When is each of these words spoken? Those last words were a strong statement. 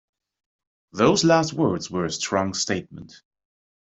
Those 0.93 1.23
last 1.23 1.53
words 1.53 1.91
were 1.91 2.05
a 2.05 2.11
strong 2.11 2.55
statement. 2.55 3.21